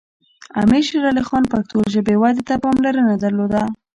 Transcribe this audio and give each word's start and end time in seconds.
امیر 0.61 0.83
شیر 0.87 1.03
علی 1.09 1.23
خان 1.29 1.43
پښتو 1.51 1.77
ژبې 1.93 2.15
ودې 2.21 2.43
ته 2.49 2.55
پاملرنه 2.63 3.15
درلوده. 3.23 3.63